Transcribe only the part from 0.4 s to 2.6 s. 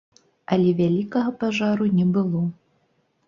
Але вялікага пажару не было.